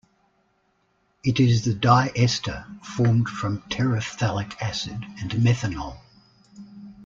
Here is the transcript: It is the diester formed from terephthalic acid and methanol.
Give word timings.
It 1.23 1.39
is 1.39 1.63
the 1.63 1.75
diester 1.75 2.65
formed 2.83 3.29
from 3.29 3.61
terephthalic 3.69 4.59
acid 4.59 4.99
and 5.21 5.29
methanol. 5.33 5.99